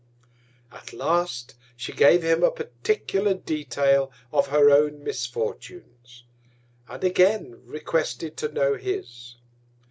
[0.71, 6.23] At last, she gave him a particular Detail of her own Misfortunes,
[6.89, 9.35] and again requested to know his.